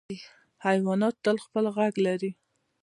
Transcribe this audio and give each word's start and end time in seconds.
حیوانات 0.65 1.15
خپل 1.45 1.65
غږ 1.75 1.93
لري. 2.05 2.31